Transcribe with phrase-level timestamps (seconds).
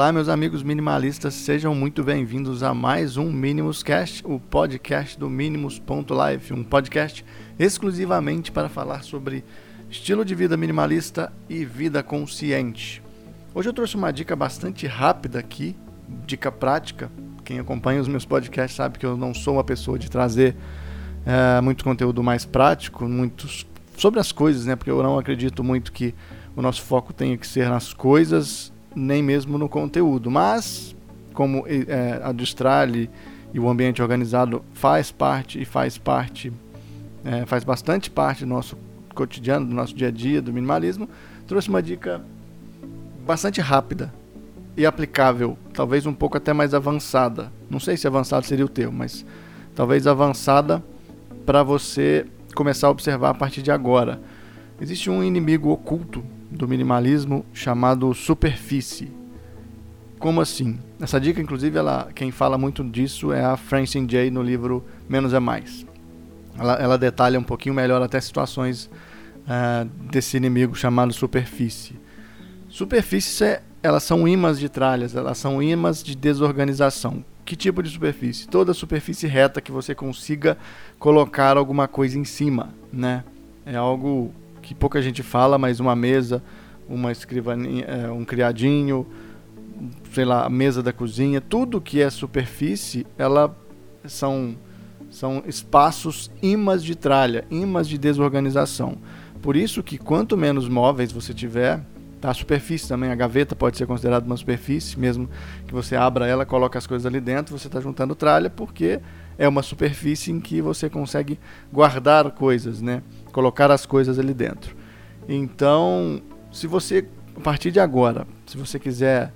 [0.00, 5.28] Olá, meus amigos minimalistas, sejam muito bem-vindos a mais um Minimus Cast, o podcast do
[5.28, 7.22] Minimus.life, um podcast
[7.58, 9.44] exclusivamente para falar sobre
[9.90, 13.02] estilo de vida minimalista e vida consciente.
[13.54, 15.76] Hoje eu trouxe uma dica bastante rápida aqui,
[16.26, 17.12] dica prática.
[17.44, 20.56] Quem acompanha os meus podcasts sabe que eu não sou uma pessoa de trazer
[21.26, 23.66] é, muito conteúdo mais prático, muitos
[23.98, 24.76] sobre as coisas, né?
[24.76, 26.14] Porque eu não acredito muito que
[26.56, 30.30] o nosso foco tenha que ser nas coisas nem mesmo no conteúdo.
[30.30, 30.94] Mas,
[31.32, 33.10] como é, a Distrale
[33.52, 36.52] e o ambiente organizado faz parte e faz parte,
[37.24, 38.76] é, faz bastante parte do nosso
[39.14, 41.08] cotidiano, do nosso dia a dia, do minimalismo,
[41.46, 42.22] trouxe uma dica
[43.26, 44.12] bastante rápida
[44.76, 47.52] e aplicável, talvez um pouco até mais avançada.
[47.68, 49.24] Não sei se avançado seria o termo, mas
[49.74, 50.82] talvez avançada
[51.44, 54.20] para você começar a observar a partir de agora.
[54.80, 59.10] Existe um inimigo oculto do minimalismo chamado superfície.
[60.18, 60.78] Como assim?
[61.00, 65.32] Essa dica, inclusive, ela, quem fala muito disso é a Francine Jay no livro Menos
[65.32, 65.86] é Mais.
[66.58, 68.90] Ela, ela detalha um pouquinho melhor até situações
[69.46, 71.98] uh, desse inimigo chamado superfície.
[72.68, 77.24] Superfícies, é, elas são imãs de tralhas, elas são imãs de desorganização.
[77.44, 78.46] Que tipo de superfície?
[78.46, 80.58] Toda superfície reta que você consiga
[80.98, 83.24] colocar alguma coisa em cima, né?
[83.64, 86.42] É algo que pouca gente fala, mas uma mesa,
[86.88, 89.06] uma escrivaninha, é, um criadinho,
[90.12, 93.56] sei lá, a mesa da cozinha, tudo que é superfície, ela
[94.04, 94.56] são
[95.10, 98.96] são espaços imãs de tralha, imãs de desorganização.
[99.42, 101.80] Por isso que quanto menos móveis você tiver,
[102.20, 102.30] tá?
[102.30, 105.28] a superfície também, a gaveta pode ser considerada uma superfície, mesmo
[105.66, 109.00] que você abra ela, coloque as coisas ali dentro, você está juntando tralha, porque
[109.38, 111.38] é uma superfície em que você consegue
[111.72, 113.02] guardar coisas, né?
[113.32, 114.76] colocar as coisas ali dentro.
[115.28, 116.20] Então,
[116.52, 117.06] se você,
[117.36, 119.32] a partir de agora, se você quiser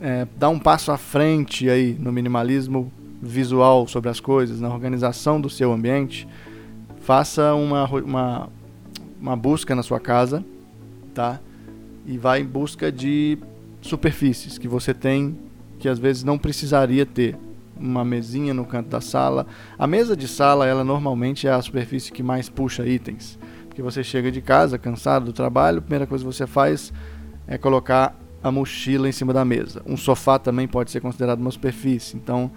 [0.00, 5.40] é, dar um passo à frente aí no minimalismo visual sobre as coisas, na organização
[5.40, 6.26] do seu ambiente,
[7.02, 8.48] faça uma, uma,
[9.20, 10.44] uma busca na sua casa,
[11.14, 11.40] tá?
[12.04, 13.38] E vá em busca de
[13.80, 15.38] superfícies que você tem
[15.78, 17.36] que às vezes não precisaria ter
[17.76, 19.46] uma mesinha no canto da sala.
[19.76, 23.36] A mesa de sala, ela normalmente é a superfície que mais puxa itens.
[23.66, 26.92] Porque você chega de casa cansado do trabalho, a primeira coisa que você faz
[27.48, 29.82] é colocar a mochila em cima da mesa.
[29.84, 32.16] Um sofá também pode ser considerado uma superfície.
[32.16, 32.50] Então,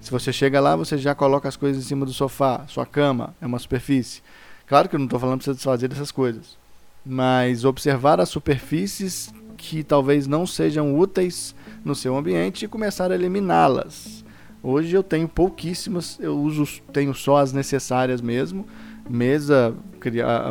[0.00, 2.64] se você chega lá, você já coloca as coisas em cima do sofá.
[2.66, 4.22] Sua cama é uma superfície.
[4.66, 6.58] Claro que eu não estou falando para você desfazer dessas coisas.
[7.04, 11.54] Mas observar as superfícies que talvez não sejam úteis
[11.84, 14.24] no seu ambiente e começar a eliminá-las.
[14.62, 18.66] Hoje eu tenho pouquíssimas, eu uso, tenho só as necessárias mesmo.
[19.08, 19.74] Mesa,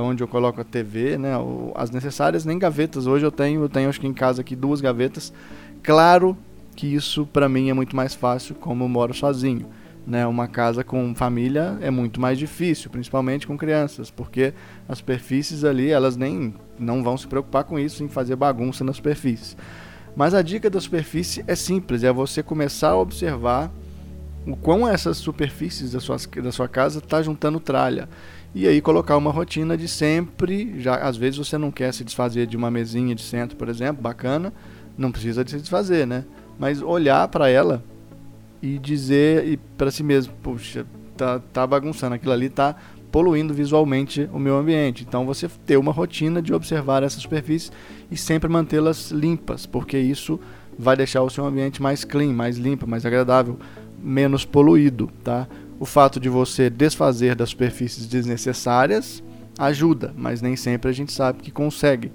[0.01, 1.33] onde eu coloco a TV, né?
[1.75, 3.05] As necessárias, nem gavetas.
[3.05, 5.31] Hoje eu tenho, eu tenho acho que em casa aqui duas gavetas.
[5.83, 6.35] Claro
[6.75, 9.67] que isso para mim é muito mais fácil, como eu moro sozinho.
[10.07, 14.53] Né, uma casa com família é muito mais difícil, principalmente com crianças, porque
[14.87, 18.93] as superfícies ali, elas nem não vão se preocupar com isso, em fazer bagunça na
[18.93, 19.57] superfície.
[20.15, 23.69] Mas a dica da superfície é simples, é você começar a observar
[24.47, 28.07] o quão essas superfícies da sua, da sua casa está juntando tralha.
[28.55, 32.47] E aí colocar uma rotina de sempre, já às vezes você não quer se desfazer
[32.47, 34.53] de uma mesinha de centro, por exemplo, bacana,
[34.97, 36.23] não precisa de se desfazer, né?
[36.57, 37.83] Mas olhar para ela
[38.61, 40.85] e dizer para si mesmo, puxa,
[41.15, 42.75] tá, tá bagunçando, aquilo ali tá
[43.11, 45.05] poluindo visualmente o meu ambiente.
[45.07, 47.71] Então você ter uma rotina de observar essas superfícies
[48.11, 50.39] e sempre mantê-las limpas, porque isso
[50.77, 53.57] vai deixar o seu ambiente mais clean, mais limpo, mais agradável
[53.99, 55.47] menos poluído, tá?
[55.79, 59.23] O fato de você desfazer das superfícies desnecessárias
[59.57, 62.11] ajuda, mas nem sempre a gente sabe que consegue.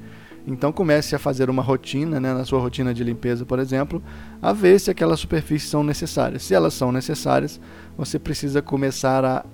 [0.47, 4.03] Então comece a fazer uma rotina, né, na sua rotina de limpeza, por exemplo,
[4.41, 6.43] a ver se aquelas superfícies são necessárias.
[6.43, 7.61] Se elas são necessárias,
[7.97, 9.45] você precisa começar a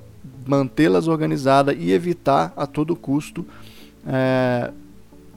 [0.47, 3.45] mantê-las organizadas e evitar a todo custo
[4.07, 4.73] é,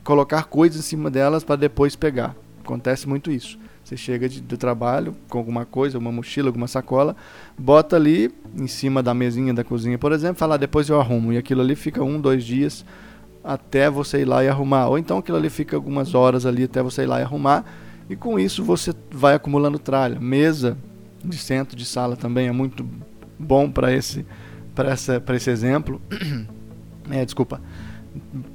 [0.03, 2.35] colocar coisas em cima delas para depois pegar.
[2.63, 3.59] Acontece muito isso.
[3.83, 7.15] Você chega de, do trabalho com alguma coisa, uma mochila, alguma sacola,
[7.57, 11.33] bota ali em cima da mesinha da cozinha, por exemplo, fala, ah, depois eu arrumo.
[11.33, 12.85] E aquilo ali fica um, dois dias
[13.43, 14.87] até você ir lá e arrumar.
[14.87, 17.65] Ou então aquilo ali fica algumas horas ali até você ir lá e arrumar.
[18.09, 20.19] E com isso você vai acumulando tralha.
[20.19, 20.77] Mesa
[21.23, 22.87] de centro de sala também é muito
[23.37, 24.25] bom para esse,
[25.35, 26.01] esse exemplo.
[27.09, 27.61] é, desculpa.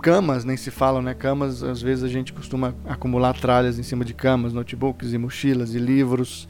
[0.02, 1.14] Camas nem se falam, né?
[1.14, 5.74] Camas, às vezes a gente costuma acumular tralhas em cima de camas, notebooks e mochilas
[5.74, 6.46] e livros,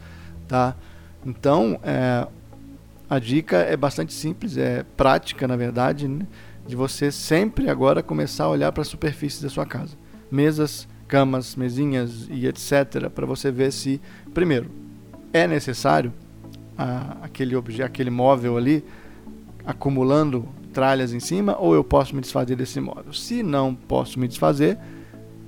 [0.48, 0.74] tá?
[1.24, 2.26] Então, é,
[3.08, 6.26] a dica é bastante simples, é prática, na verdade, né?
[6.66, 9.96] De você sempre agora começar a olhar para a superfície da sua casa.
[10.30, 14.00] Mesas camas, mesinhas e etc, para você ver se,
[14.34, 14.70] primeiro,
[15.32, 16.12] é necessário
[16.76, 18.84] a, aquele objeto, aquele móvel ali
[19.64, 23.12] acumulando tralhas em cima ou eu posso me desfazer desse móvel.
[23.12, 24.76] Se não posso me desfazer,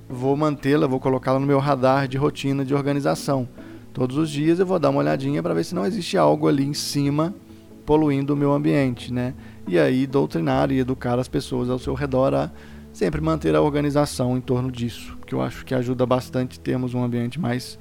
[0.07, 3.47] vou mantê-la, vou colocá-la no meu radar de rotina de organização.
[3.93, 6.63] Todos os dias eu vou dar uma olhadinha para ver se não existe algo ali
[6.63, 7.33] em cima
[7.89, 9.33] poluindo o meu ambiente, né?
[9.67, 12.51] E aí doutrinar e educar as pessoas ao seu redor a
[12.93, 17.03] sempre manter a organização em torno disso, que eu acho que ajuda bastante termos um
[17.03, 17.79] ambiente mais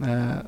[0.00, 0.42] é,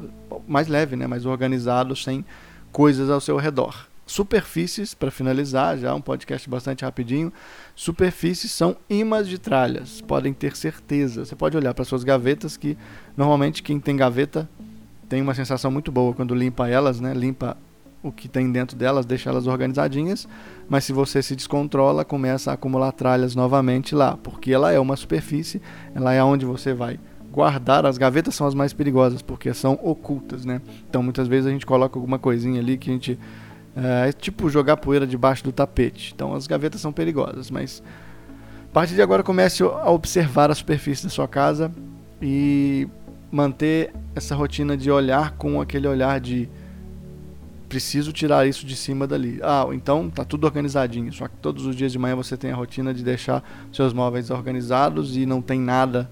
[0.48, 1.06] mais leve, né?
[1.06, 2.24] Mais organizado, sem
[2.72, 3.88] coisas ao seu redor.
[4.06, 7.30] Superfícies, para finalizar, já um podcast bastante rapidinho.
[7.76, 11.26] Superfícies são imãs de tralhas, podem ter certeza.
[11.26, 12.74] Você pode olhar para suas gavetas, que
[13.14, 14.48] normalmente quem tem gaveta
[15.10, 17.12] tem uma sensação muito boa quando limpa elas, né?
[17.12, 17.54] Limpa
[18.04, 20.28] o que tem dentro delas, deixa elas organizadinhas.
[20.68, 24.94] Mas se você se descontrola, começa a acumular tralhas novamente lá, porque ela é uma
[24.94, 25.60] superfície,
[25.94, 27.00] ela é onde você vai
[27.32, 27.86] guardar.
[27.86, 30.60] As gavetas são as mais perigosas, porque são ocultas, né?
[30.88, 33.18] Então muitas vezes a gente coloca alguma coisinha ali que a gente
[33.74, 36.12] é, é tipo jogar poeira debaixo do tapete.
[36.14, 37.82] Então as gavetas são perigosas, mas
[38.68, 41.72] a partir de agora comece a observar a superfície da sua casa
[42.20, 42.86] e
[43.32, 46.48] manter essa rotina de olhar com aquele olhar de
[47.69, 49.38] preciso tirar isso de cima dali.
[49.43, 51.12] Ah, então tá tudo organizadinho.
[51.12, 54.31] Só que todos os dias de manhã você tem a rotina de deixar seus móveis
[54.31, 56.11] organizados e não tem nada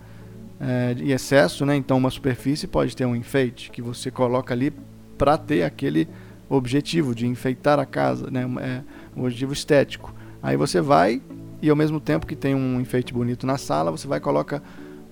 [0.60, 1.76] é, em excesso, né?
[1.76, 4.72] Então uma superfície pode ter um enfeite que você coloca ali
[5.18, 6.08] para ter aquele
[6.48, 8.42] objetivo de enfeitar a casa, né?
[8.60, 8.82] É
[9.16, 10.14] um objetivo estético.
[10.42, 11.22] Aí você vai
[11.60, 14.62] e ao mesmo tempo que tem um enfeite bonito na sala, você vai coloca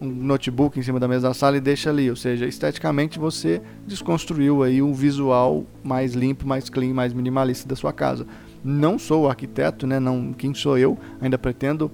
[0.00, 3.61] um notebook em cima da mesa da sala e deixa ali, ou seja, esteticamente você
[3.87, 8.26] desconstruiu aí um visual mais limpo, mais clean, mais minimalista da sua casa.
[8.64, 10.00] Não sou arquiteto, né?
[10.00, 10.99] Não, quem sou eu?
[11.20, 11.91] Ainda pretendo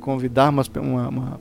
[0.00, 1.40] convidar uma, uma,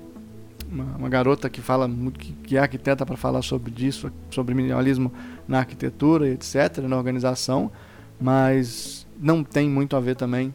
[0.71, 5.11] uma, uma garota que fala que, que é arquiteta para falar sobre isso, sobre minimalismo
[5.47, 7.71] na arquitetura, etc, na organização,
[8.19, 10.53] mas não tem muito a ver também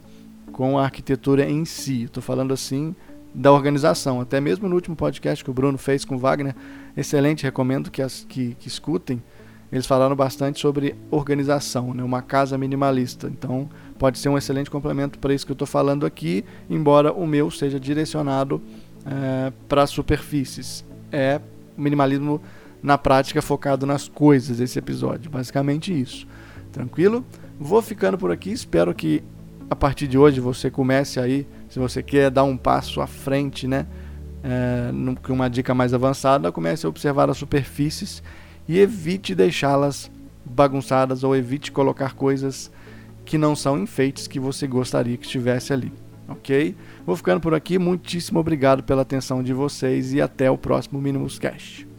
[0.52, 2.04] com a arquitetura em si.
[2.04, 2.94] Estou falando assim
[3.34, 4.20] da organização.
[4.20, 6.54] Até mesmo no último podcast que o Bruno fez com o Wagner,
[6.96, 9.22] excelente, recomendo que, as, que, que escutem.
[9.72, 12.02] Eles falaram bastante sobre organização, né?
[12.02, 13.28] uma casa minimalista.
[13.28, 13.68] Então,
[13.98, 17.50] pode ser um excelente complemento para isso que eu estou falando aqui, embora o meu
[17.52, 18.60] seja direcionado
[19.06, 20.84] é, para superfícies.
[21.12, 21.40] É
[21.76, 22.40] minimalismo
[22.82, 25.30] na prática focado nas coisas esse episódio.
[25.30, 26.26] Basicamente isso.
[26.72, 27.24] Tranquilo?
[27.58, 28.50] Vou ficando por aqui.
[28.50, 29.22] Espero que
[29.68, 33.66] a partir de hoje você comece aí se você quer dar um passo à frente,
[33.66, 33.86] né?
[34.42, 34.90] É,
[35.22, 38.22] com uma dica mais avançada, comece a observar as superfícies
[38.68, 40.10] e evite deixá-las
[40.44, 42.70] bagunçadas ou evite colocar coisas
[43.24, 45.92] que não são enfeites que você gostaria que estivesse ali,
[46.26, 46.74] ok?
[47.06, 51.38] Vou ficando por aqui, muitíssimo obrigado pela atenção de vocês e até o próximo Minimus
[51.38, 51.89] Cash.